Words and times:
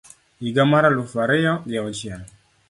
higa 0.41 0.63
mar 0.71 0.83
aluf 0.89 1.13
ariyo 1.23 1.53
gi 1.69 1.75
auchiel 1.83 2.21